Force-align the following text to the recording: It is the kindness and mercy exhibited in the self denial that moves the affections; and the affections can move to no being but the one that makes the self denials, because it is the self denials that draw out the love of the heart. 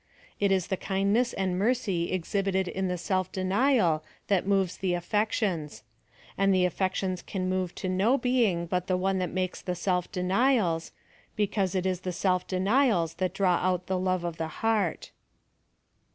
It 0.39 0.51
is 0.51 0.65
the 0.65 0.77
kindness 0.77 1.31
and 1.31 1.59
mercy 1.59 2.11
exhibited 2.11 2.67
in 2.67 2.87
the 2.87 2.97
self 2.97 3.31
denial 3.31 4.03
that 4.29 4.47
moves 4.47 4.77
the 4.77 4.95
affections; 4.95 5.83
and 6.39 6.51
the 6.51 6.65
affections 6.65 7.21
can 7.21 7.47
move 7.47 7.75
to 7.75 7.87
no 7.87 8.17
being 8.17 8.65
but 8.65 8.87
the 8.87 8.97
one 8.97 9.19
that 9.19 9.29
makes 9.29 9.61
the 9.61 9.75
self 9.75 10.11
denials, 10.11 10.91
because 11.35 11.75
it 11.75 11.85
is 11.85 11.99
the 11.99 12.11
self 12.11 12.47
denials 12.47 13.13
that 13.17 13.35
draw 13.35 13.57
out 13.57 13.85
the 13.85 13.99
love 13.99 14.23
of 14.23 14.37
the 14.37 14.47
heart. 14.65 15.11